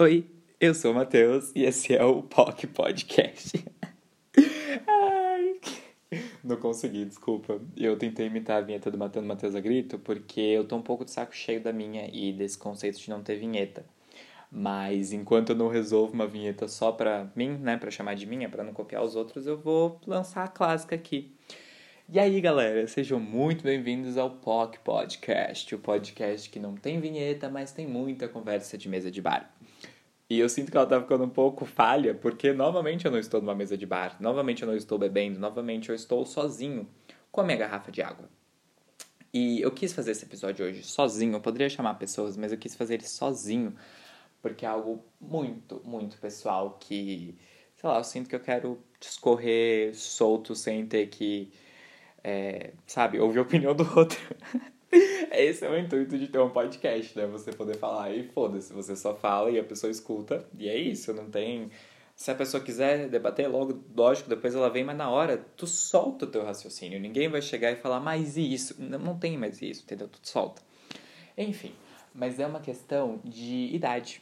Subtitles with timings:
[0.00, 0.24] Oi,
[0.60, 3.64] eu sou o Matheus e esse é o POC Podcast.
[4.86, 5.60] Ai,
[6.44, 7.60] não consegui, desculpa.
[7.76, 11.04] Eu tentei imitar a vinheta do Matando Matheus a Grito porque eu tô um pouco
[11.04, 13.84] de saco cheio da minha e desse conceito de não ter vinheta.
[14.52, 18.48] Mas enquanto eu não resolvo uma vinheta só pra mim, né, pra chamar de minha,
[18.48, 21.34] pra não copiar os outros, eu vou lançar a clássica aqui.
[22.08, 27.50] E aí, galera, sejam muito bem-vindos ao POC Podcast, o podcast que não tem vinheta,
[27.50, 29.57] mas tem muita conversa de mesa de bar.
[30.30, 33.40] E eu sinto que ela tá ficando um pouco falha, porque novamente eu não estou
[33.40, 36.86] numa mesa de bar, novamente eu não estou bebendo, novamente eu estou sozinho
[37.32, 38.28] com a minha garrafa de água.
[39.32, 42.74] E eu quis fazer esse episódio hoje sozinho, eu poderia chamar pessoas, mas eu quis
[42.74, 43.74] fazer ele sozinho,
[44.42, 47.34] porque é algo muito, muito pessoal que,
[47.76, 51.50] sei lá, eu sinto que eu quero discorrer solto sem ter que
[52.22, 54.18] é, sabe, ouvir a opinião do outro.
[55.30, 57.26] Esse é o intuito de ter um podcast, né?
[57.26, 61.12] Você poder falar e foda-se, você só fala e a pessoa escuta, e é isso,
[61.12, 61.70] não tem.
[62.16, 66.24] Se a pessoa quiser debater, logo, lógico, depois ela vem, mas na hora tu solta
[66.24, 66.98] o teu raciocínio.
[66.98, 68.74] Ninguém vai chegar e falar, mais isso?
[68.78, 70.08] Não, não tem mais isso, entendeu?
[70.08, 70.60] Tu solta.
[71.36, 71.72] Enfim,
[72.12, 74.20] mas é uma questão de idade.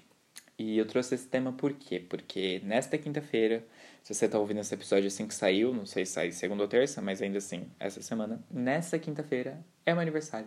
[0.58, 1.98] E eu trouxe esse tema por quê?
[1.98, 3.64] Porque nesta quinta-feira
[4.06, 6.68] se você está ouvindo esse episódio assim que saiu, não sei se sai segunda ou
[6.68, 10.46] terça, mas ainda assim, essa semana, nessa quinta-feira, é meu aniversário.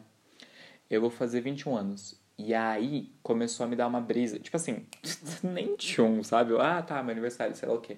[0.90, 2.20] Eu vou fazer 21 anos.
[2.38, 4.40] E aí começou a me dar uma brisa.
[4.40, 4.86] Tipo assim,
[5.44, 6.54] nem tchum, sabe?
[6.60, 7.98] Ah, tá, meu aniversário, sei lá o quê.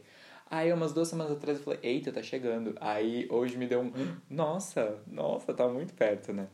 [0.50, 2.76] Aí umas duas semanas atrás eu falei, eita, tá chegando.
[2.82, 3.92] Aí hoje me deu um.
[4.30, 6.48] Nossa, nossa, tá muito perto, né?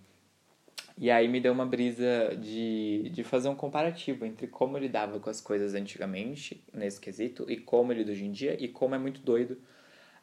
[1.00, 5.20] E aí me deu uma brisa de, de fazer um comparativo entre como ele dava
[5.20, 8.98] com as coisas antigamente, nesse quesito, e como ele hoje em dia, e como é
[8.98, 9.58] muito doido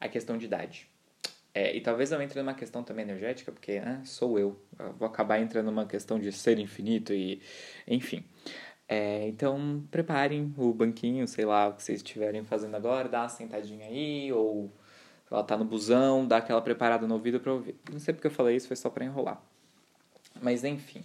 [0.00, 0.88] a questão de idade.
[1.54, 4.60] É, e talvez eu entre numa questão também energética, porque ah, sou eu.
[4.78, 4.92] eu.
[4.94, 7.40] Vou acabar entrando numa questão de ser infinito e.
[7.86, 8.24] Enfim.
[8.88, 13.28] É, então, preparem o banquinho, sei lá, o que vocês estiverem fazendo agora, dá uma
[13.28, 14.70] sentadinha aí, ou
[15.30, 17.76] ela tá no busão, dá aquela preparada no ouvido pra ouvir.
[17.90, 19.40] Não sei porque eu falei isso, foi só pra enrolar.
[20.42, 21.02] Mas enfim,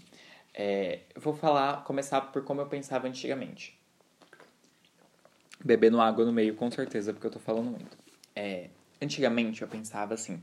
[0.54, 3.80] é, eu vou falar, começar por como eu pensava antigamente.
[5.64, 7.98] Bebendo água no meio, com certeza, porque eu tô falando muito.
[8.36, 8.70] É,
[9.02, 10.42] antigamente eu pensava assim: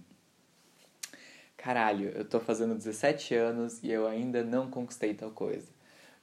[1.56, 5.68] caralho, eu tô fazendo 17 anos e eu ainda não conquistei tal coisa.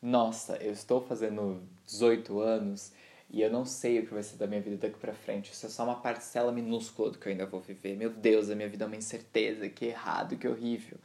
[0.01, 2.91] Nossa, eu estou fazendo 18 anos
[3.29, 5.51] e eu não sei o que vai ser da minha vida daqui pra frente.
[5.51, 7.95] Isso é só uma parcela minúscula do que eu ainda vou viver.
[7.97, 10.97] Meu Deus, a minha vida é uma incerteza, que errado, que horrível.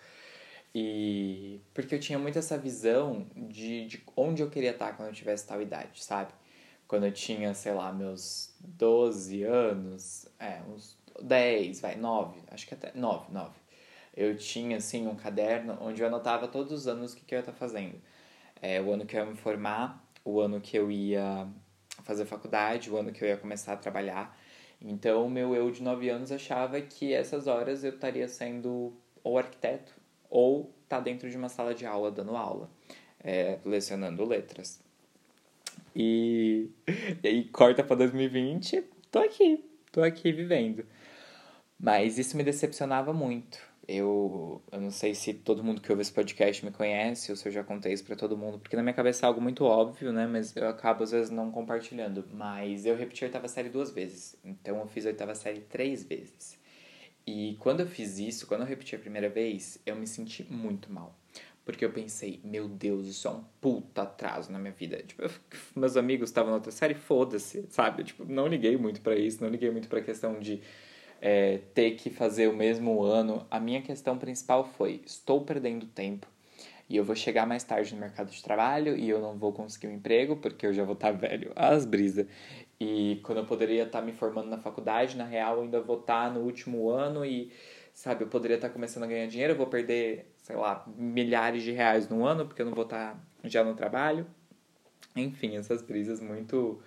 [0.75, 5.15] E porque eu tinha muito essa visão de, de onde eu queria estar quando eu
[5.15, 6.33] tivesse tal idade, sabe?
[6.87, 12.75] Quando eu tinha, sei lá, meus 12 anos, é, uns 10, vai, 9, acho que
[12.75, 13.51] até 9, 9.
[14.17, 17.39] Eu tinha, assim, um caderno onde eu anotava todos os anos o que, que eu
[17.39, 18.01] ia estar fazendo.
[18.61, 21.47] É, o ano que eu ia me formar, o ano que eu ia
[22.03, 24.37] fazer faculdade, o ano que eu ia começar a trabalhar.
[24.81, 28.93] Então, o meu eu de 9 anos achava que essas horas eu estaria sendo
[29.23, 29.93] ou arquiteto
[30.31, 32.71] ou tá dentro de uma sala de aula dando aula,
[33.23, 34.81] é, lecionando letras.
[35.95, 36.71] E,
[37.23, 40.85] e aí corta para 2020, tô aqui, tô aqui vivendo.
[41.79, 43.59] Mas isso me decepcionava muito.
[43.87, 47.49] Eu, eu não sei se todo mundo que ouve esse podcast me conhece ou se
[47.49, 50.13] eu já contei isso para todo mundo, porque na minha cabeça é algo muito óbvio,
[50.13, 50.27] né?
[50.27, 52.25] Mas eu acabo às vezes não compartilhando.
[52.35, 56.05] Mas eu repeti a oitava série duas vezes, então eu fiz a oitava série três
[56.05, 56.59] vezes.
[57.27, 60.93] E quando eu fiz isso, quando eu repeti a primeira vez, eu me senti muito
[60.93, 61.15] mal.
[61.65, 65.03] Porque eu pensei, meu Deus, isso é um puta atraso na minha vida.
[65.03, 65.31] Tipo, eu,
[65.77, 68.05] meus amigos estavam na outra série, foda-se, sabe?
[68.05, 70.63] tipo, não liguei muito para isso, não liguei muito pra questão de
[71.21, 73.47] é, ter que fazer o mesmo ano.
[73.51, 76.27] A minha questão principal foi, estou perdendo tempo
[76.89, 79.89] e eu vou chegar mais tarde no mercado de trabalho e eu não vou conseguir
[79.89, 81.53] um emprego porque eu já vou estar velho.
[81.55, 82.27] As brisas.
[82.81, 86.33] E quando eu poderia estar me formando na faculdade, na real, eu ainda vou estar
[86.33, 87.53] no último ano e,
[87.93, 91.73] sabe, eu poderia estar começando a ganhar dinheiro, eu vou perder, sei lá, milhares de
[91.73, 94.27] reais no ano porque eu não vou estar já no trabalho.
[95.15, 96.81] Enfim, essas brisas muito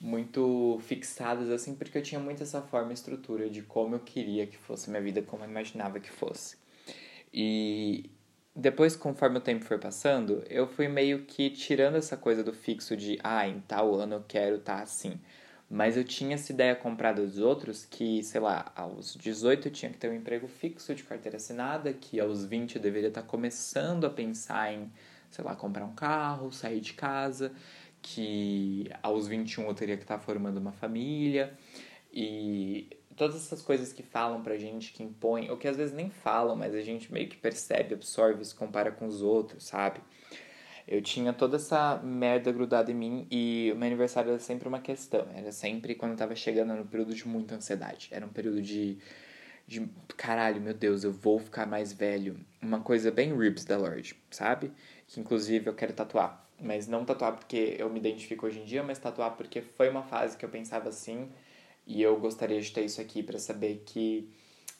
[0.00, 4.46] muito fixadas assim, porque eu tinha muito essa forma e estrutura de como eu queria
[4.46, 6.56] que fosse minha vida, como eu imaginava que fosse.
[7.32, 8.10] E
[8.54, 12.96] depois, conforme o tempo foi passando, eu fui meio que tirando essa coisa do fixo
[12.96, 15.20] de, ah, em tal ano eu quero estar tá assim.
[15.68, 19.92] Mas eu tinha essa ideia comprada dos outros que, sei lá, aos 18 eu tinha
[19.92, 23.28] que ter um emprego fixo de carteira assinada, que aos 20 eu deveria estar tá
[23.28, 24.90] começando a pensar em,
[25.30, 27.52] sei lá, comprar um carro, sair de casa,
[28.02, 31.56] que aos 21 eu teria que estar tá formando uma família.
[32.12, 36.10] E todas essas coisas que falam pra gente, que impõem, ou que às vezes nem
[36.10, 40.00] falam, mas a gente meio que percebe, absorve, se compara com os outros, sabe?
[40.88, 44.80] Eu tinha toda essa merda grudada em mim e o meu aniversário era sempre uma
[44.80, 45.28] questão.
[45.34, 48.08] Era sempre quando eu tava chegando no período de muita ansiedade.
[48.10, 48.98] Era um período de,
[49.68, 52.40] de caralho, meu Deus, eu vou ficar mais velho.
[52.60, 54.72] Uma coisa bem ribs da Lorde, sabe?
[55.06, 56.49] Que inclusive eu quero tatuar.
[56.60, 60.02] Mas não tatuar porque eu me identifico hoje em dia, mas tatuar porque foi uma
[60.02, 61.30] fase que eu pensava assim.
[61.86, 64.30] E eu gostaria de ter isso aqui para saber que,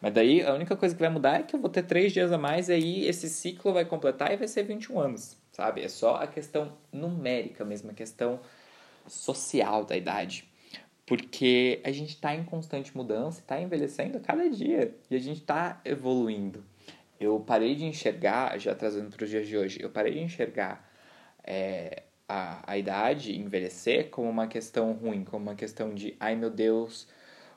[0.00, 2.32] Mas daí a única coisa que vai mudar é que eu vou ter 3 dias
[2.32, 5.82] a mais e aí esse ciclo vai completar e vai ser 21 anos, sabe?
[5.82, 8.40] É só a questão numérica mesmo, a questão
[9.06, 10.48] social da idade.
[11.06, 15.40] Porque a gente está em constante mudança, está envelhecendo a cada dia e a gente
[15.40, 16.64] está evoluindo.
[17.18, 20.86] Eu parei de enxergar, já trazendo para os dias de hoje, eu parei de enxergar
[21.44, 26.50] é, a, a idade, envelhecer, como uma questão ruim, como uma questão de, ai meu
[26.50, 27.04] Deus,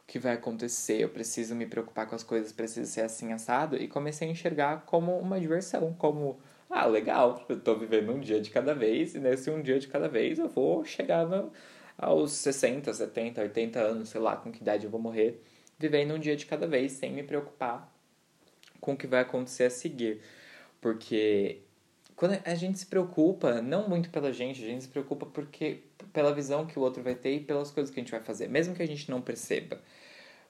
[0.04, 1.02] o que vai acontecer?
[1.02, 3.76] Eu preciso me preocupar com as coisas, preciso ser assim assado.
[3.78, 8.40] E comecei a enxergar como uma diversão, como, ah, legal, eu tô vivendo um dia
[8.40, 11.52] de cada vez, e nesse um dia de cada vez eu vou chegar no,
[12.00, 15.44] aos 60, 70, 80 anos, sei lá com que idade eu vou morrer,
[15.78, 17.94] vivendo um dia de cada vez, sem me preocupar
[18.80, 20.22] com o que vai acontecer a seguir.
[20.80, 21.60] Porque
[22.16, 26.34] quando a gente se preocupa, não muito pela gente, a gente se preocupa porque pela
[26.34, 28.74] visão que o outro vai ter e pelas coisas que a gente vai fazer, mesmo
[28.74, 29.82] que a gente não perceba.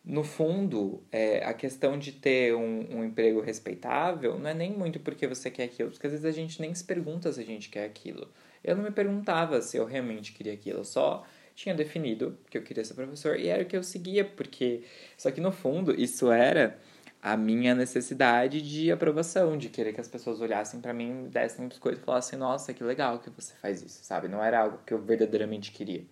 [0.05, 4.99] No fundo, é, a questão de ter um, um emprego respeitável não é nem muito
[4.99, 7.69] porque você quer aquilo, porque às vezes a gente nem se pergunta se a gente
[7.69, 8.27] quer aquilo.
[8.63, 11.25] Eu não me perguntava se eu realmente queria aquilo, só
[11.59, 14.83] tinha definido que eu queria ser professor e era o que eu seguia, porque.
[15.17, 16.79] Só que no fundo, isso era
[17.21, 21.99] a minha necessidade de aprovação, de querer que as pessoas olhassem para mim, dessem biscoito
[21.99, 24.29] e falassem: "Nossa, que legal que você faz isso", sabe?
[24.29, 26.05] Não era algo que eu verdadeiramente queria.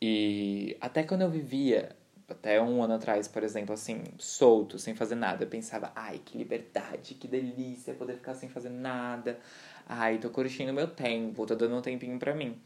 [0.00, 1.90] E até quando eu vivia,
[2.28, 6.38] até um ano atrás, por exemplo, assim, solto, sem fazer nada, eu pensava: "Ai, que
[6.38, 9.38] liberdade, que delícia poder ficar sem fazer nada.
[9.86, 12.58] Ai, tô curtindo meu tempo, tô dando um tempinho para mim".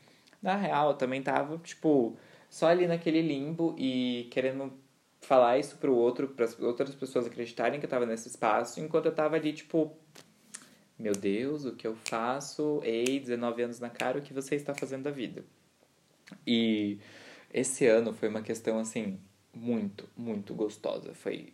[0.43, 2.17] Na real, eu também tava, tipo,
[2.49, 4.73] só ali naquele limbo e querendo
[5.21, 9.07] falar isso pro outro, para as outras pessoas acreditarem que eu tava nesse espaço, enquanto
[9.07, 9.97] eu tava ali, tipo,
[10.99, 12.81] meu Deus, o que eu faço?
[12.85, 15.45] Ei, 19 anos na cara, o que você está fazendo da vida?
[16.47, 16.99] E
[17.53, 19.19] esse ano foi uma questão, assim,
[19.55, 21.15] muito, muito gostosa.
[21.15, 21.53] Foi.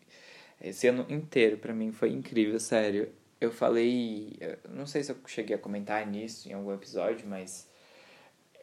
[0.61, 3.13] Esse ano inteiro, para mim, foi incrível, sério.
[3.41, 4.39] Eu falei.
[4.69, 7.71] Não sei se eu cheguei a comentar nisso em algum episódio, mas.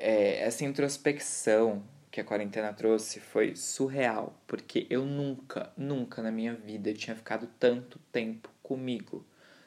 [0.03, 6.55] É, essa introspecção que a quarentena trouxe foi surreal, porque eu nunca, nunca na minha
[6.55, 9.23] vida tinha ficado tanto tempo comigo,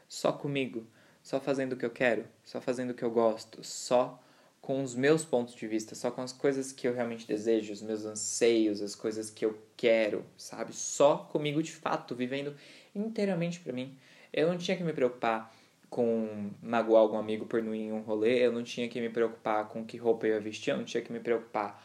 [0.09, 0.85] só comigo,
[1.23, 4.21] só fazendo o que eu quero, só fazendo o que eu gosto, só
[4.61, 7.81] com os meus pontos de vista, só com as coisas que eu realmente desejo, os
[7.81, 10.73] meus anseios, as coisas que eu quero, sabe?
[10.73, 12.57] Só comigo de fato, vivendo
[12.93, 13.97] inteiramente para mim.
[14.33, 15.55] Eu não tinha que me preocupar
[15.95, 19.09] com magoar algum amigo por não ir em um rolê, eu não tinha que me
[19.09, 21.81] preocupar com que roupa eu ia vestir, eu não tinha que me preocupar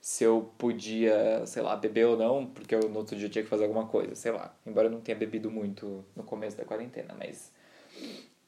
[0.00, 3.48] se eu podia, sei lá, beber ou não, porque eu no outro dia tinha que
[3.48, 4.52] fazer alguma coisa, sei lá.
[4.66, 7.52] Embora eu não tenha bebido muito no começo da quarentena, mas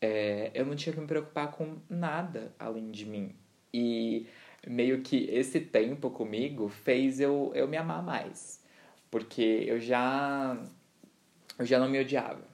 [0.01, 3.37] é, eu não tinha que me preocupar com nada além de mim.
[3.73, 4.27] E
[4.67, 8.61] meio que esse tempo comigo fez eu, eu me amar mais.
[9.13, 10.61] Porque eu já,
[11.57, 12.54] eu já não me odiava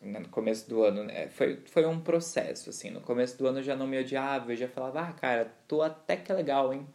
[0.00, 1.28] no começo do ano, né?
[1.28, 2.90] Foi, foi um processo, assim.
[2.90, 5.82] No começo do ano eu já não me odiava, eu já falava, ah, cara, tô
[5.82, 6.86] até que legal, hein?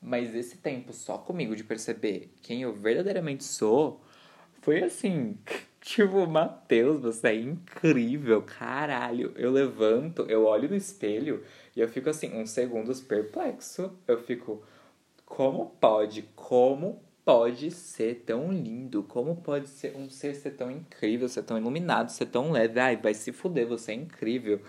[0.00, 4.00] Mas esse tempo só comigo de perceber quem eu verdadeiramente sou
[4.62, 5.36] foi assim.
[5.80, 9.32] Tipo, Matheus, você é incrível, caralho.
[9.34, 11.42] Eu levanto, eu olho no espelho
[11.74, 13.90] e eu fico assim, uns segundos perplexo.
[14.06, 14.62] Eu fico,
[15.24, 16.28] como pode?
[16.36, 19.04] Como pode ser tão lindo?
[19.04, 22.80] Como pode ser um ser ser tão incrível, ser tão iluminado, ser tão leve?
[22.80, 24.60] Ai, vai se fuder, você é incrível.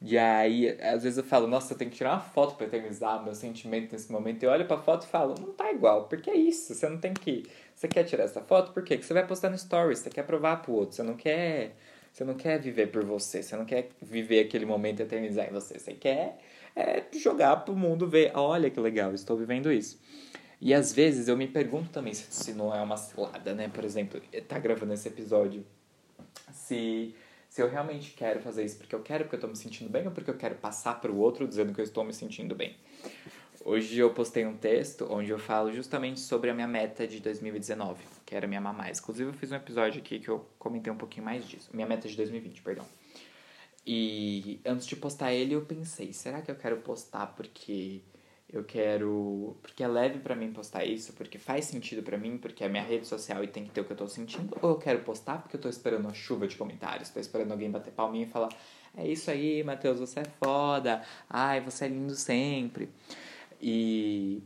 [0.00, 3.22] E aí, às vezes eu falo, nossa, eu tenho que tirar uma foto para eternizar
[3.22, 4.42] meu sentimento nesse momento.
[4.42, 7.14] Eu olho pra foto e falo, não tá igual, porque é isso, você não tem
[7.14, 7.44] que.
[7.72, 8.72] Você quer tirar essa foto?
[8.72, 8.96] Por quê?
[8.96, 11.76] Porque você vai postar no stories, você quer provar pro outro, você não quer.
[12.12, 15.52] Você não quer viver por você, você não quer viver aquele momento e eternizar em
[15.52, 15.78] você.
[15.78, 16.36] Você quer
[16.74, 20.00] é, jogar pro mundo ver, olha que legal, estou vivendo isso.
[20.64, 23.68] E às vezes eu me pergunto também se, se não é uma cilada, né?
[23.68, 25.66] Por exemplo, tá gravando esse episódio.
[26.52, 27.16] Se,
[27.48, 30.06] se eu realmente quero fazer isso porque eu quero, porque eu tô me sentindo bem,
[30.06, 32.76] ou porque eu quero passar pro outro dizendo que eu estou me sentindo bem.
[33.64, 38.00] Hoje eu postei um texto onde eu falo justamente sobre a minha meta de 2019,
[38.24, 38.92] que era minha mamãe.
[38.96, 41.70] Inclusive eu fiz um episódio aqui que eu comentei um pouquinho mais disso.
[41.74, 42.86] Minha meta de 2020, perdão.
[43.84, 48.00] E antes de postar ele, eu pensei, será que eu quero postar porque
[48.52, 52.62] eu quero, porque é leve para mim postar isso, porque faz sentido para mim, porque
[52.62, 54.76] é minha rede social e tem que ter o que eu tô sentindo, ou eu
[54.76, 58.26] quero postar porque eu tô esperando uma chuva de comentários, tô esperando alguém bater palminha
[58.26, 58.50] e falar:
[58.96, 61.02] "É isso aí, Matheus, você é foda.
[61.30, 62.90] Ai, você é lindo sempre".
[63.60, 64.42] E,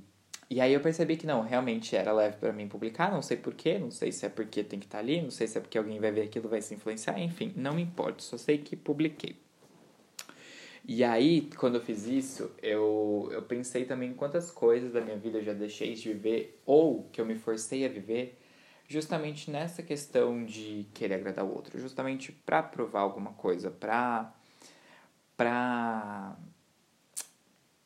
[0.50, 3.78] e aí eu percebi que não, realmente era leve para mim publicar, não sei porquê,
[3.78, 5.78] não sei se é porque tem que estar tá ali, não sei se é porque
[5.78, 9.46] alguém vai ver aquilo vai se influenciar, enfim, não me importa, só sei que publiquei.
[10.88, 15.38] E aí, quando eu fiz isso, eu, eu pensei também quantas coisas da minha vida
[15.38, 18.38] eu já deixei de viver ou que eu me forcei a viver
[18.87, 24.33] justamente nessa questão de querer agradar o outro, justamente para provar alguma coisa, para
[25.37, 26.37] para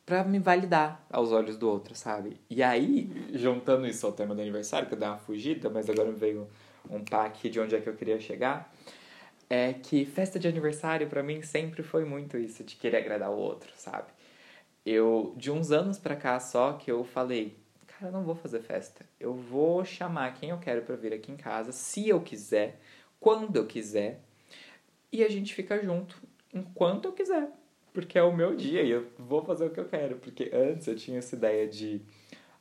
[0.04, 2.38] para me validar aos olhos do outro, sabe?
[2.50, 6.10] E aí, juntando isso ao tema do aniversário, que eu dei uma fugida, mas agora
[6.10, 6.48] veio
[6.90, 8.70] um aqui de onde é que eu queria chegar,
[9.50, 13.36] é que festa de aniversário para mim sempre foi muito isso, de querer agradar o
[13.36, 14.08] outro, sabe?
[14.86, 18.60] Eu, de uns anos pra cá só, que eu falei, cara, eu não vou fazer
[18.62, 19.04] festa.
[19.18, 22.80] Eu vou chamar quem eu quero para vir aqui em casa, se eu quiser,
[23.18, 24.20] quando eu quiser,
[25.12, 26.16] e a gente fica junto
[26.54, 27.50] enquanto eu quiser
[27.92, 30.16] porque é o meu dia e eu vou fazer o que eu quero.
[30.16, 32.00] Porque antes eu tinha essa ideia de,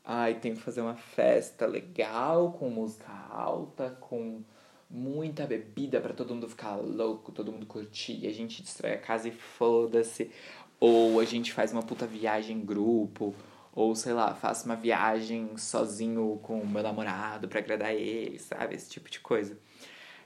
[0.04, 4.44] ai, tem que fazer uma festa legal, com música alta, com
[4.90, 9.28] muita bebida para todo mundo ficar louco, todo mundo curtir, a gente destrói a casa
[9.28, 10.32] e foda-se.
[10.80, 13.36] Ou a gente faz uma puta viagem em grupo,
[13.74, 18.76] ou sei lá, faço uma viagem sozinho com o meu namorado para agradar ele, sabe?
[18.76, 19.58] Esse tipo de coisa.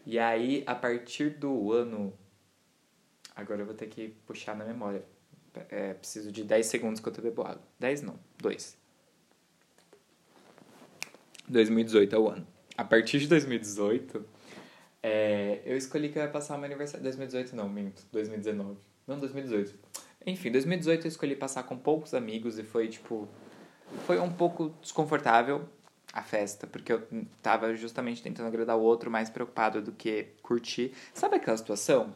[0.05, 2.13] E aí, a partir do ano
[3.35, 5.03] Agora eu vou ter que puxar na memória.
[5.69, 7.61] É, preciso de 10 segundos que eu tô bebo água.
[7.79, 8.77] 10 não, 2.
[11.47, 12.47] 2018 é o ano.
[12.77, 14.25] A partir de 2018,
[15.03, 17.03] é, eu escolhi que eu ia passar meu aniversário.
[17.03, 18.01] 2018 não, minto.
[18.13, 18.77] 2019.
[19.05, 19.77] Não, 2018.
[20.25, 23.27] Enfim, 2018 eu escolhi passar com poucos amigos e foi tipo.
[24.07, 25.67] Foi um pouco desconfortável
[26.13, 27.03] a festa, porque eu
[27.41, 30.93] tava justamente tentando agradar o outro, mais preocupado do que curtir.
[31.13, 32.13] Sabe aquela situação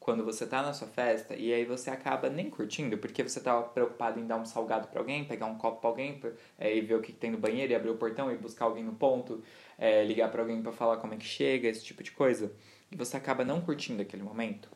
[0.00, 3.60] quando você tá na sua festa e aí você acaba nem curtindo, porque você tá
[3.60, 6.18] preocupado em dar um salgado para alguém, pegar um copo para alguém
[6.58, 8.64] é, e ver o que, que, tem no banheiro e abrir o portão e buscar
[8.64, 9.44] alguém no ponto,
[9.78, 12.50] é, ligar para alguém para falar como é que chega, esse tipo de coisa.
[12.90, 14.70] E você acaba não curtindo aquele momento.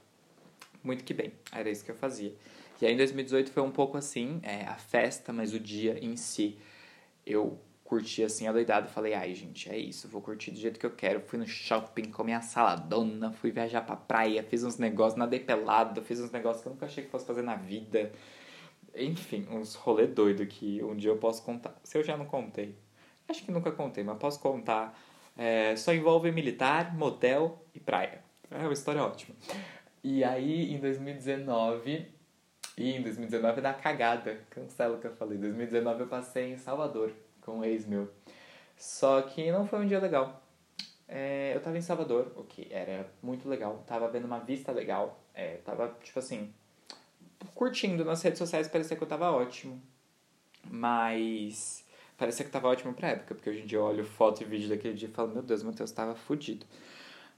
[0.82, 2.34] Muito que bem, era isso que eu fazia.
[2.80, 6.16] E aí em 2018 foi um pouco assim, é, a festa, mas o dia em
[6.18, 6.58] si.
[7.26, 8.88] Eu curti assim, adoidado.
[8.88, 11.20] Falei, ai, gente, é isso, vou curtir do jeito que eu quero.
[11.20, 16.02] Fui no shopping, comi a saladona, fui viajar pra praia, fiz uns negócios, nadei pelado,
[16.02, 18.10] fiz uns negócios que eu nunca achei que fosse fazer na vida.
[18.96, 21.78] Enfim, uns rolê doido que um dia eu posso contar.
[21.84, 22.74] Se eu já não contei,
[23.28, 24.98] acho que nunca contei, mas posso contar.
[25.36, 28.22] É, só envolve militar, motel e praia.
[28.50, 29.34] É uma história ótima.
[30.02, 32.06] E aí, em 2019,
[32.76, 35.38] e em 2019 é da cagada, cancela o que eu falei.
[35.38, 37.12] Em 2019 eu passei em Salvador
[37.44, 38.10] com um ex meu.
[38.76, 40.42] Só que não foi um dia legal.
[41.06, 43.84] É, eu tava em Salvador, o que era muito legal.
[43.86, 45.22] Tava vendo uma vista legal.
[45.34, 46.52] É, tava, tipo assim,
[47.54, 49.80] curtindo nas redes sociais, parecia que eu tava ótimo.
[50.68, 51.84] Mas
[52.16, 54.68] parecia que tava ótimo pra época, porque hoje em dia eu olho foto e vídeo
[54.68, 56.64] daquele dia e falo, meu Deus, Matheus tava fudido.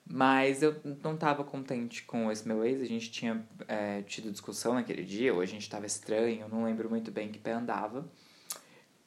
[0.08, 4.74] Mas eu não tava contente com esse meu ex, a gente tinha é, tido discussão
[4.74, 8.08] naquele dia, ou a gente tava estranho, não lembro muito bem que pé andava.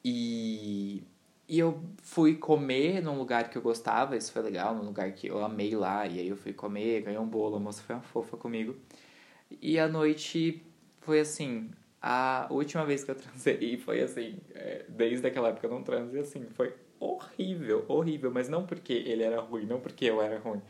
[0.04, 1.02] E,
[1.48, 5.26] e eu fui comer num lugar que eu gostava, isso foi legal, num lugar que
[5.26, 6.06] eu amei lá.
[6.06, 8.76] E aí eu fui comer, ganhei um bolo, a moça foi uma fofa comigo.
[9.60, 10.62] E a noite
[11.00, 15.70] foi assim, a última vez que eu transei foi assim, é, desde aquela época eu
[15.70, 20.20] não transei assim, foi horrível, horrível, mas não porque ele era ruim, não porque eu
[20.20, 20.60] era ruim,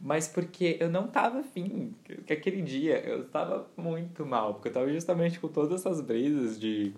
[0.00, 1.94] mas porque eu não tava afim,
[2.26, 6.58] que aquele dia eu estava muito mal, porque eu tava justamente com todas essas brisas
[6.58, 6.94] de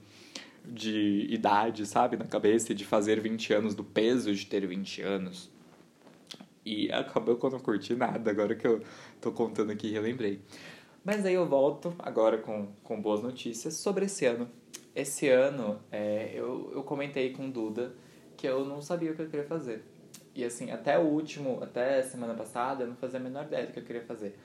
[0.71, 5.51] de idade, sabe, na cabeça, de fazer 20 anos, do peso de ter 20 anos.
[6.65, 8.83] E acabou que eu não curti nada, agora que eu
[9.21, 10.41] tô contando aqui, relembrei.
[11.05, 14.49] Mas aí eu volto agora com, com boas notícias sobre esse ano.
[14.95, 17.95] Esse ano, é, eu, eu comentei com Duda
[18.37, 19.85] que eu não sabia o que eu queria fazer.
[20.35, 23.73] E assim, até o último, até semana passada, eu não fazia a menor ideia do
[23.73, 24.39] que eu queria fazer.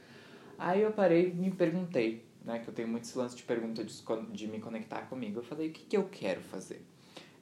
[0.58, 2.60] Aí eu parei e me perguntei, né?
[2.60, 5.40] Que eu tenho muitos lances de pergunta de, de me conectar comigo.
[5.40, 6.86] Eu falei, o que, que eu quero fazer?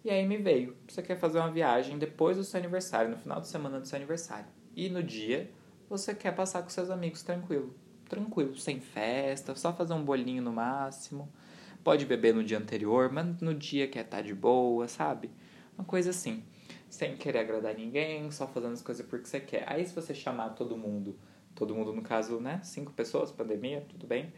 [0.03, 3.39] E aí me veio, você quer fazer uma viagem depois do seu aniversário, no final
[3.39, 4.47] de semana do seu aniversário.
[4.75, 5.49] E no dia,
[5.89, 7.73] você quer passar com seus amigos tranquilo.
[8.09, 11.31] Tranquilo, sem festa, só fazer um bolinho no máximo.
[11.83, 15.29] Pode beber no dia anterior, mas no dia quer estar tá de boa, sabe?
[15.77, 16.43] Uma coisa assim.
[16.89, 19.63] Sem querer agradar ninguém, só fazendo as coisas porque você quer.
[19.67, 21.17] Aí se você chamar todo mundo,
[21.55, 22.59] todo mundo no caso, né?
[22.63, 24.33] Cinco pessoas, pandemia, tudo bem.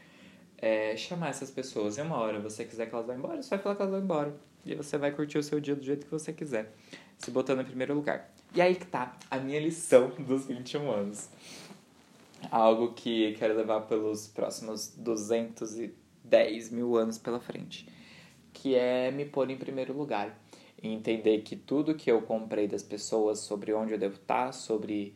[0.66, 3.60] É, chamar essas pessoas e uma hora você quiser que elas vão embora, você vai
[3.60, 4.36] falar que elas vão embora.
[4.66, 6.74] E você vai curtir o seu dia do jeito que você quiser.
[7.20, 8.34] Se botando em primeiro lugar.
[8.52, 11.30] E aí que tá a minha lição dos 21 anos.
[12.50, 17.88] Algo que quero levar pelos próximos 210 mil anos pela frente.
[18.52, 20.36] Que é me pôr em primeiro lugar.
[20.82, 25.16] E entender que tudo que eu comprei das pessoas sobre onde eu devo estar, sobre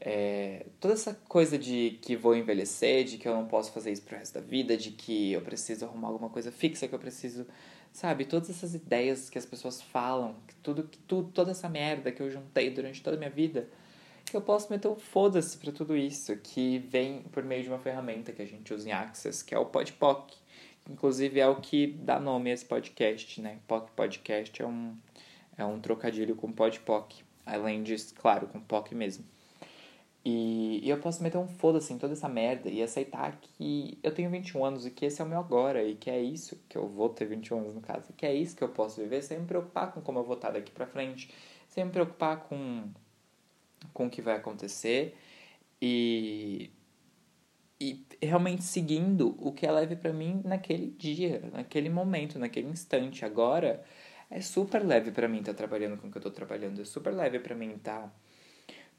[0.00, 4.02] é, toda essa coisa de que vou envelhecer, de que eu não posso fazer isso
[4.02, 7.46] pro resto da vida, de que eu preciso arrumar alguma coisa fixa, que eu preciso
[7.92, 12.12] Sabe, todas essas ideias que as pessoas falam, que tudo, que tudo, toda essa merda
[12.12, 13.68] que eu juntei durante toda a minha vida,
[14.24, 17.78] que eu posso meter um foda-se pra tudo isso, que vem por meio de uma
[17.80, 20.32] ferramenta que a gente usa em Access, que é o Podpoc.
[20.88, 23.58] Inclusive é o que dá nome a esse podcast, né?
[23.66, 24.96] Poc Podcast é um,
[25.58, 27.22] é um trocadilho com Podpoc.
[27.44, 29.24] Além disso, claro, com POC mesmo.
[30.24, 34.30] E, eu posso meter um foda-se em toda essa merda e aceitar que eu tenho
[34.30, 36.86] 21 anos e que esse é o meu agora e que é isso, que eu
[36.88, 39.46] vou ter 21 anos no caso, que é isso que eu posso viver sem me
[39.46, 41.32] preocupar com como eu vou estar daqui pra frente,
[41.68, 42.90] sem me preocupar com,
[43.94, 45.16] com o que vai acontecer
[45.80, 46.70] e,
[47.80, 53.24] e realmente seguindo o que é leve para mim naquele dia, naquele momento, naquele instante.
[53.24, 53.82] Agora
[54.30, 56.84] é super leve para mim estar tá trabalhando com o que eu tô trabalhando, é
[56.84, 58.02] super leve para mim estar.
[58.02, 58.12] Tá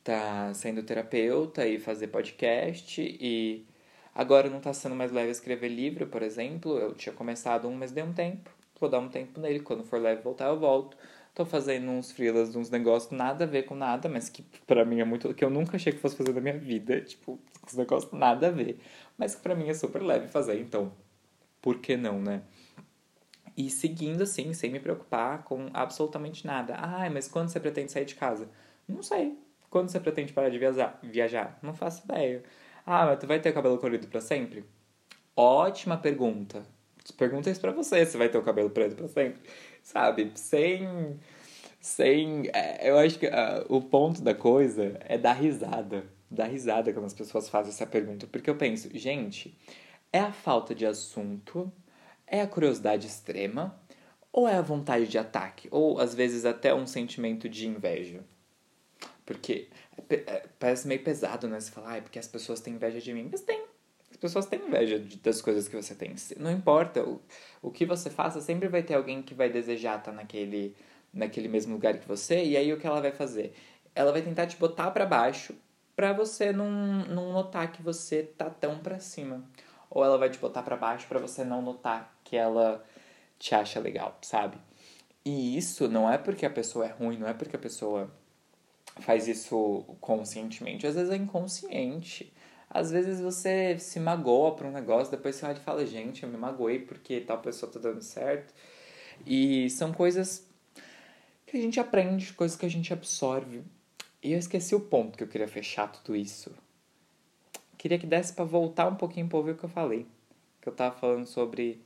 [0.04, 3.66] tá sendo terapeuta e fazer podcast e
[4.14, 6.78] agora não tá sendo mais leve escrever livro, por exemplo.
[6.78, 8.50] Eu tinha começado um, mas deu um tempo.
[8.80, 9.60] Vou dar um tempo nele.
[9.60, 10.98] Quando for leve voltar, eu volto.
[11.34, 15.00] Tô fazendo uns freelas, uns negócios nada a ver com nada, mas que pra mim
[15.00, 15.34] é muito.
[15.34, 17.00] que eu nunca achei que fosse fazer na minha vida.
[17.02, 18.80] Tipo, uns negócios nada a ver.
[19.18, 20.92] Mas que pra mim é super leve fazer, então.
[21.62, 22.42] Por que não, né?
[23.56, 26.76] E seguindo assim, sem me preocupar com absolutamente nada.
[26.76, 28.50] Ah, mas quando você pretende sair de casa?
[28.88, 29.38] Não sei.
[29.72, 31.00] Quando você pretende parar de viajar?
[31.02, 31.58] viajar?
[31.64, 32.44] Não faço ideia.
[32.86, 34.66] Ah, mas tu vai ter o cabelo colorido para sempre?
[35.34, 36.62] Ótima pergunta.
[37.18, 39.42] Pergunta isso pra você, se vai ter o cabelo preto pra sempre.
[39.82, 40.34] Sabe?
[40.36, 41.18] Sem.
[41.80, 42.50] Sem.
[42.54, 46.04] É, eu acho que uh, o ponto da coisa é dar risada.
[46.30, 48.28] Dar risada quando as pessoas fazem essa pergunta.
[48.28, 49.58] Porque eu penso, gente,
[50.12, 51.72] é a falta de assunto?
[52.28, 53.80] É a curiosidade extrema?
[54.34, 55.70] Ou é a vontade de ataque?
[55.72, 58.22] Ou às vezes até um sentimento de inveja?
[59.26, 59.70] Porque
[60.10, 61.60] é, parece meio pesado, né?
[61.60, 63.30] Você falar, ah, é porque as pessoas têm inveja de mim.
[63.32, 63.64] Mas tem.
[64.10, 66.14] As pessoas têm inveja de, das coisas que você tem.
[66.38, 67.22] Não importa o,
[67.62, 70.76] o que você faça, sempre vai ter alguém que vai desejar estar naquele,
[71.14, 72.44] naquele mesmo lugar que você.
[72.44, 73.54] E aí o que ela vai fazer?
[73.96, 75.56] Ela vai tentar te botar para baixo
[75.96, 76.70] para você não,
[77.06, 79.44] não notar que você tá tão para cima.
[79.90, 82.84] Ou ela vai te botar para baixo para você não notar que ela
[83.38, 84.58] te acha legal, sabe?
[85.24, 88.10] E isso não é porque a pessoa é ruim, não é porque a pessoa
[89.00, 92.32] faz isso conscientemente, às vezes é inconsciente.
[92.74, 96.30] Às vezes você se magoa por um negócio, depois você olha e fala, gente, eu
[96.30, 98.54] me magoei porque tal pessoa tá dando certo.
[99.26, 100.48] E são coisas
[101.46, 103.62] que a gente aprende, coisas que a gente absorve.
[104.24, 106.52] E eu esqueci o ponto que eu queria fechar tudo isso.
[107.78, 110.08] Queria que desse para voltar um pouquinho para ouvir o que eu falei.
[110.62, 111.84] Que eu tava falando sobre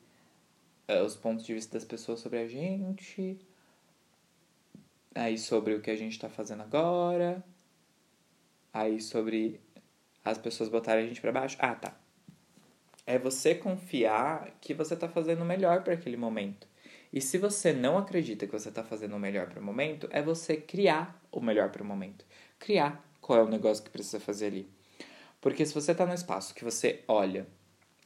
[0.88, 3.40] uh, os pontos de vista das pessoas sobre a gente,
[5.16, 7.44] aí sobre o que a gente está fazendo agora,
[8.74, 9.62] aí sobre
[10.24, 11.58] as pessoas botarem a gente para baixo.
[11.60, 11.98] Ah, tá.
[13.08, 16.68] É você confiar que você está fazendo o melhor para aquele momento.
[17.14, 20.22] E se você não acredita que você está fazendo o melhor para o momento, é
[20.22, 22.26] você criar o melhor para o momento.
[22.60, 24.70] Criar qual é o negócio que precisa fazer ali.
[25.40, 27.48] Porque se você está no espaço que você olha,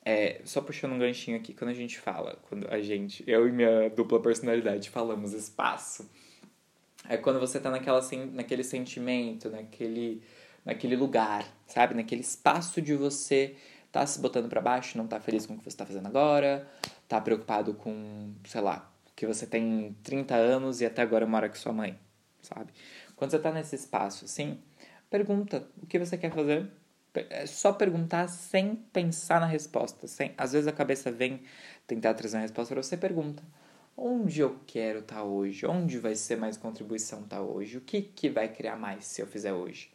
[0.06, 3.52] é, só puxando um ganchinho aqui, quando a gente fala, quando a gente, eu e
[3.52, 6.10] minha dupla personalidade falamos espaço,
[7.08, 8.02] é quando você tá naquela,
[8.34, 10.22] naquele sentimento, naquele,
[10.66, 11.94] naquele lugar, sabe?
[11.94, 13.56] Naquele espaço de você
[13.92, 16.68] tá se botando para baixo, não tá feliz com o que você tá fazendo agora,
[17.08, 21.56] tá preocupado com, sei lá, que você tem 30 anos e até agora mora com
[21.56, 21.98] sua mãe,
[22.42, 22.72] sabe?
[23.16, 24.60] Quando você tá nesse espaço, assim,
[25.10, 26.70] pergunta o que você quer fazer.
[27.16, 30.08] É só perguntar sem pensar na resposta.
[30.08, 31.42] Sem, às vezes a cabeça vem
[31.88, 33.44] tentar trazer uma resposta para você, pergunta
[34.02, 37.82] onde eu quero estar tá hoje, onde vai ser mais contribuição estar tá hoje, o
[37.82, 39.92] que, que vai criar mais se eu fizer hoje.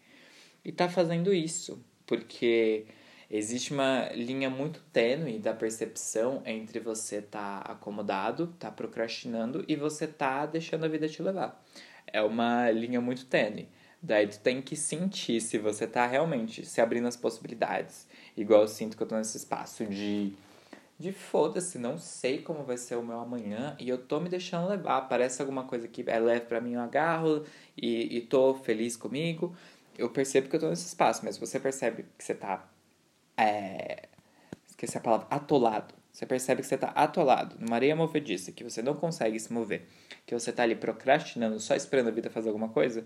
[0.64, 2.86] E tá fazendo isso, porque
[3.30, 10.06] Existe uma linha muito tênue da percepção entre você tá acomodado, tá procrastinando e você
[10.06, 11.60] tá deixando a vida te levar.
[12.06, 13.68] É uma linha muito tênue.
[14.00, 18.06] Daí tu tem que sentir se você tá realmente se abrindo as possibilidades.
[18.36, 20.34] Igual eu sinto que eu tô nesse espaço de
[20.98, 24.68] de foda-se, não sei como vai ser o meu amanhã e eu tô me deixando
[24.68, 25.02] levar.
[25.02, 27.44] Parece alguma coisa que é leve para mim, eu agarro
[27.76, 29.54] e, e tô feliz comigo.
[29.98, 32.68] Eu percebo que eu tô nesse espaço, mas você percebe que você tá.
[33.36, 34.08] É,
[34.68, 35.94] esqueci a palavra, atolado.
[36.12, 39.88] Você percebe que você tá atolado numa areia movediça, que você não consegue se mover,
[40.24, 43.04] que você tá ali procrastinando, só esperando a vida fazer alguma coisa.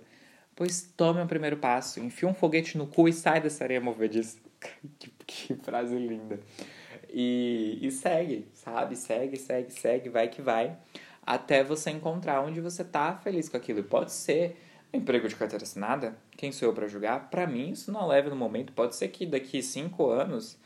[0.54, 4.38] Pois tome o primeiro passo, enfia um foguete no cu e sai dessa areia movediça.
[4.98, 6.38] que, que frase linda.
[7.10, 8.96] E, e segue, sabe?
[8.96, 10.76] Segue, segue, segue, vai que vai.
[11.24, 13.80] Até você encontrar onde você tá feliz com aquilo.
[13.80, 14.56] E pode ser
[14.92, 16.16] emprego de carteira assinada.
[16.32, 17.30] Quem sou eu para julgar?
[17.30, 18.72] Para mim, isso não leva no momento.
[18.72, 20.58] Pode ser que daqui cinco anos.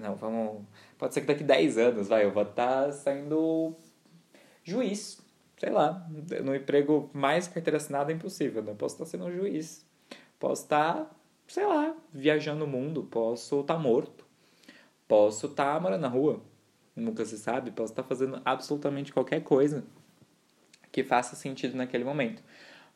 [0.00, 0.64] Não, vamos.
[0.98, 3.74] Pode ser que daqui 10 anos, vai, eu vou estar tá saindo
[4.64, 5.20] juiz.
[5.58, 6.06] Sei lá,
[6.44, 8.74] no emprego mais carteira assinada é impossível, né?
[8.76, 9.86] Posso estar tá sendo um juiz.
[10.38, 11.10] Posso estar, tá,
[11.46, 13.04] sei lá, viajando o mundo.
[13.04, 14.25] Posso estar morto.
[15.08, 16.42] Posso estar tá morando na rua,
[16.94, 17.70] nunca se sabe.
[17.70, 19.84] Posso estar tá fazendo absolutamente qualquer coisa
[20.90, 22.42] que faça sentido naquele momento.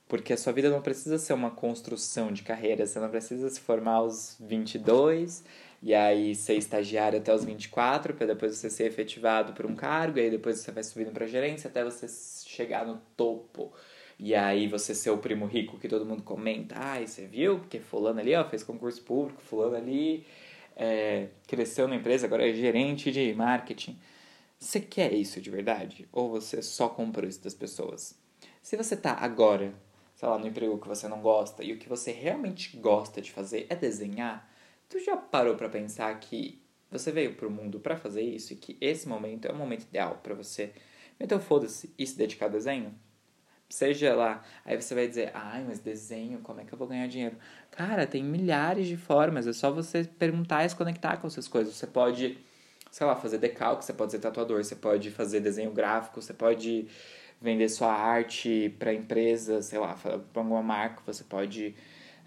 [0.09, 3.61] Porque a sua vida não precisa ser uma construção de carreira, você não precisa se
[3.61, 5.45] formar aos 22
[5.83, 10.19] e aí ser estagiário até os 24 para depois você ser efetivado por um cargo,
[10.19, 12.09] e aí depois você vai subindo para gerência até você
[12.49, 13.73] chegar no topo.
[14.19, 17.61] E aí você ser o primo rico que todo mundo comenta, ai, ah, você viu?
[17.61, 20.27] Porque fulano ali, ó, fez concurso público, fulano ali
[20.81, 24.01] é, cresceu na empresa, agora é gerente de marketing.
[24.59, 26.09] Você quer isso de verdade?
[26.11, 28.19] Ou você só comprou isso das pessoas?
[28.63, 29.75] Se você tá agora,
[30.17, 33.31] sei lá, no emprego que você não gosta e o que você realmente gosta de
[33.31, 34.51] fazer é desenhar,
[34.89, 36.59] tu já parou para pensar que
[36.91, 40.19] você veio pro mundo para fazer isso e que esse momento é o momento ideal
[40.23, 40.73] para você
[41.19, 42.95] meter o foda-se e se dedicar ao desenho?
[43.71, 47.07] Seja lá, aí você vai dizer, ai, mas desenho, como é que eu vou ganhar
[47.07, 47.37] dinheiro?
[47.71, 51.77] Cara, tem milhares de formas, é só você perguntar e se conectar com essas coisas.
[51.77, 52.37] Você pode,
[52.91, 56.89] sei lá, fazer decalque, você pode ser tatuador, você pode fazer desenho gráfico, você pode
[57.41, 61.77] vender sua arte para empresas, sei lá, para alguma marca, você pode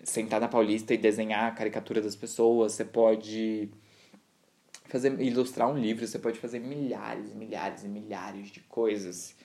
[0.02, 3.70] sentar na Paulista e desenhar a caricatura das pessoas, você pode
[4.86, 9.36] fazer ilustrar um livro, você pode fazer milhares milhares e milhares de coisas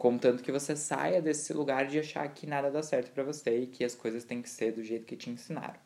[0.00, 3.66] Contanto que você saia desse lugar de achar que nada dá certo para você e
[3.66, 5.78] que as coisas têm que ser do jeito que te ensinaram.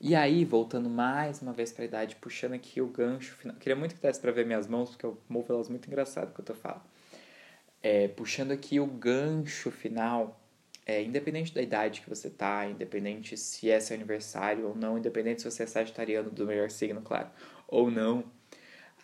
[0.00, 3.54] E aí, voltando mais uma vez para a idade, puxando aqui o gancho final.
[3.56, 6.40] Queria muito que desse para ver minhas mãos, porque eu movo elas muito engraçado que
[6.40, 6.80] eu falando.
[7.82, 10.40] É, puxando aqui o gancho final,
[10.86, 15.42] é, independente da idade que você tá, independente se é seu aniversário ou não, independente
[15.42, 17.28] se você é sagitariano do melhor signo, claro,
[17.68, 18.24] ou não,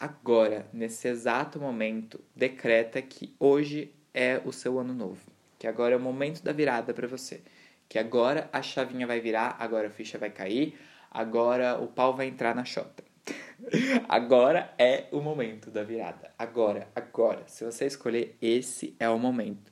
[0.01, 5.21] agora, nesse exato momento, decreta que hoje é o seu ano novo.
[5.59, 7.43] Que agora é o momento da virada para você.
[7.87, 10.79] Que agora a chavinha vai virar, agora a ficha vai cair,
[11.11, 13.05] agora o pau vai entrar na chota.
[14.09, 16.33] agora é o momento da virada.
[16.39, 17.45] Agora, agora.
[17.47, 19.71] Se você escolher, esse é o momento.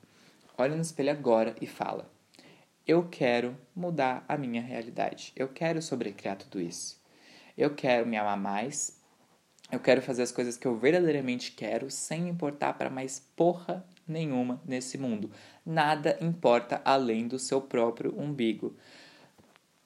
[0.58, 2.10] Olha no espelho agora e fala:
[2.86, 5.32] Eu quero mudar a minha realidade.
[5.34, 7.02] Eu quero sobrecriar tudo isso.
[7.56, 9.02] Eu quero me amar mais.
[9.72, 14.60] Eu quero fazer as coisas que eu verdadeiramente quero sem importar para mais porra nenhuma
[14.64, 15.30] nesse mundo.
[15.64, 18.76] Nada importa além do seu próprio umbigo.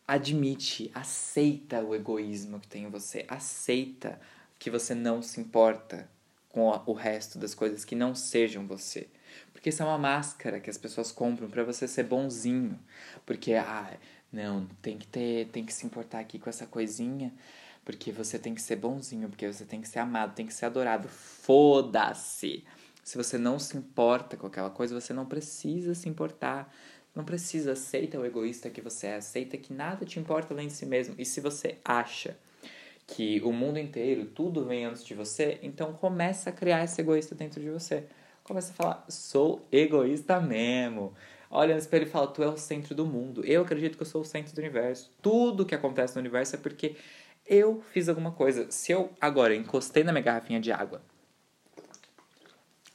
[0.06, 4.18] Admite, aceita o egoísmo que tem em você, aceita
[4.58, 6.08] que você não se importa
[6.48, 9.06] com o resto das coisas que não sejam você.
[9.52, 12.78] Porque isso é uma máscara que as pessoas compram para você ser bonzinho.
[13.26, 13.96] Porque, ah,
[14.32, 17.32] não, tem que ter, tem que se importar aqui com essa coisinha,
[17.84, 20.66] porque você tem que ser bonzinho, porque você tem que ser amado, tem que ser
[20.66, 21.08] adorado.
[21.08, 22.64] Foda-se!
[23.08, 26.70] Se você não se importa com aquela coisa, você não precisa se importar.
[27.14, 30.74] Não precisa, aceita o egoísta que você é, aceita que nada te importa além de
[30.74, 31.14] si mesmo.
[31.16, 32.36] E se você acha
[33.06, 37.34] que o mundo inteiro, tudo vem antes de você, então começa a criar esse egoísta
[37.34, 38.04] dentro de você.
[38.44, 41.14] Começa a falar, sou egoísta mesmo.
[41.50, 43.42] Olha no espelho e fala, tu é o centro do mundo.
[43.42, 45.10] Eu acredito que eu sou o centro do universo.
[45.22, 46.94] Tudo que acontece no universo é porque
[47.46, 48.70] eu fiz alguma coisa.
[48.70, 51.00] Se eu agora encostei na minha garrafinha de água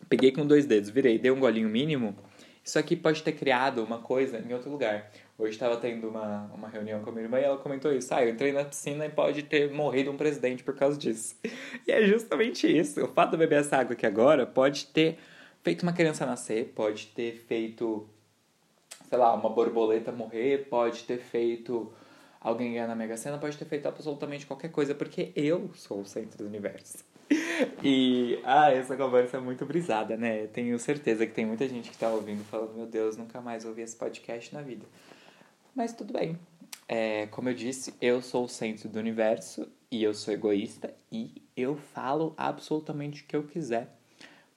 [0.10, 2.16] peguei com dois dedos, virei, dei um golinho mínimo,
[2.64, 5.12] isso aqui pode ter criado uma coisa em outro lugar.
[5.38, 8.14] Hoje estava tendo uma, uma reunião com a minha irmã e ela comentou isso.
[8.14, 11.36] Ah, eu entrei na piscina e pode ter morrido um presidente por causa disso.
[11.86, 13.04] E é justamente isso.
[13.04, 15.18] O fato de beber essa água aqui agora pode ter
[15.62, 18.08] feito uma criança nascer, pode ter feito,
[19.10, 21.92] sei lá, uma borboleta morrer, pode ter feito
[22.40, 26.06] alguém ganhar na Mega Sena, pode ter feito absolutamente qualquer coisa, porque eu sou o
[26.06, 27.13] centro do universo.
[27.84, 30.48] E, ah, essa conversa é muito brisada, né?
[30.48, 33.82] Tenho certeza que tem muita gente que tá ouvindo falando, meu Deus, nunca mais ouvi
[33.82, 34.86] esse podcast na vida.
[35.76, 36.40] Mas tudo bem.
[36.88, 41.42] É, como eu disse, eu sou o centro do universo e eu sou egoísta e
[41.56, 43.90] eu falo absolutamente o que eu quiser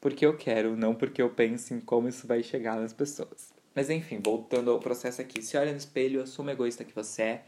[0.07, 3.53] porque eu quero, não porque eu penso em como isso vai chegar nas pessoas.
[3.75, 5.43] Mas enfim, voltando ao processo aqui.
[5.43, 7.45] Se olha no espelho, assume egoísta que você é.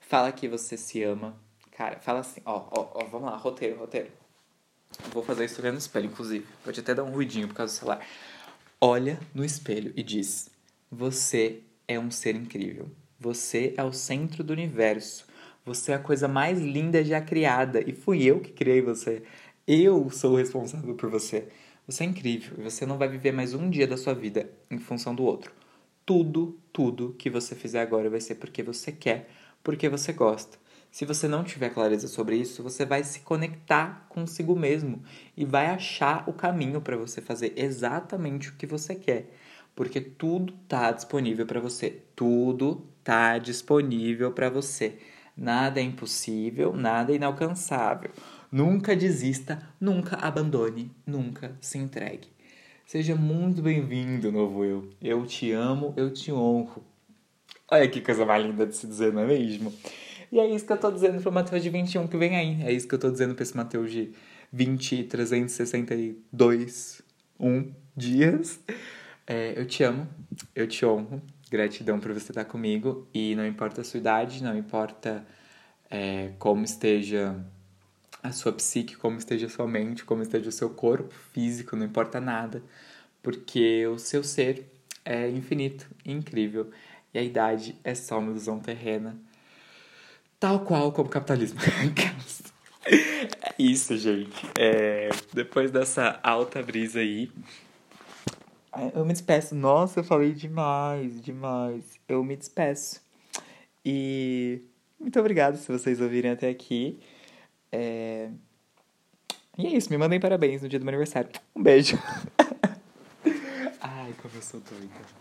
[0.00, 1.38] Fala que você se ama.
[1.72, 4.10] Cara, fala assim, ó, ó, ó, vamos lá, roteiro, roteiro.
[5.12, 6.46] Vou fazer isso olhando no espelho, inclusive.
[6.64, 8.06] Pode até dar um ruidinho por causa do celular.
[8.80, 10.50] Olha no espelho e diz:
[10.90, 12.90] Você é um ser incrível.
[13.18, 15.26] Você é o centro do universo.
[15.64, 17.80] Você é a coisa mais linda já criada.
[17.86, 19.22] E fui eu que criei você.
[19.66, 21.48] Eu sou o responsável por você.
[21.90, 25.12] Você é incrível você não vai viver mais um dia da sua vida em função
[25.12, 25.52] do outro.
[26.06, 29.28] Tudo, tudo que você fizer agora vai ser porque você quer,
[29.60, 30.56] porque você gosta.
[30.90, 35.02] Se você não tiver clareza sobre isso, você vai se conectar consigo mesmo
[35.36, 39.30] e vai achar o caminho para você fazer exatamente o que você quer,
[39.74, 42.02] porque tudo está disponível para você.
[42.16, 44.98] Tudo está disponível para você.
[45.36, 48.10] Nada é impossível, nada é inalcançável.
[48.50, 52.28] Nunca desista, nunca abandone, nunca se entregue.
[52.84, 54.90] Seja muito bem-vindo, novo eu.
[55.00, 56.84] Eu te amo, eu te honro.
[57.70, 59.72] Olha que coisa mais linda de se dizer, não é mesmo?
[60.32, 62.62] E é isso que eu tô dizendo pro Mateus de 21 que vem aí.
[62.62, 64.12] É isso que eu tô dizendo pra esse Mateus de
[64.52, 67.02] 20, 362,
[67.38, 68.60] 1 dias.
[69.26, 70.06] É, eu te amo,
[70.54, 71.20] eu te honro.
[71.50, 73.08] Gratidão por você estar comigo.
[73.12, 75.26] E não importa a sua idade, não importa
[75.90, 77.36] é, como esteja
[78.22, 81.86] a sua psique, como esteja a sua mente, como esteja o seu corpo físico, não
[81.86, 82.62] importa nada,
[83.22, 84.70] porque o seu ser
[85.04, 86.70] é infinito, incrível,
[87.12, 89.16] e a idade é só uma ilusão terrena,
[90.40, 91.60] tal qual como o capitalismo.
[92.84, 94.50] é isso, gente.
[94.58, 97.30] É, depois dessa alta brisa aí,
[98.94, 99.54] eu me despeço.
[99.54, 102.00] Nossa, eu falei demais, demais.
[102.08, 103.02] Eu me despeço.
[103.84, 104.62] E
[104.98, 106.98] muito obrigado se vocês ouvirem até aqui.
[107.72, 108.30] É...
[109.58, 111.30] E é isso, me mandem parabéns no dia do meu aniversário.
[111.54, 111.98] Um beijo.
[113.80, 115.20] Ai, como eu sou doida.